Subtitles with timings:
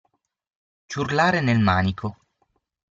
[0.87, 2.17] Ciurlare nel manico.